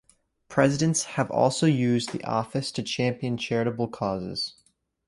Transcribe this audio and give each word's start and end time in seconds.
Presidents 0.49 1.03
have 1.03 1.29
also 1.29 1.67
used 1.67 2.11
the 2.11 2.23
office 2.23 2.71
to 2.71 2.81
champion 2.81 3.37
charitable 3.37 3.87
causes. 3.89 4.55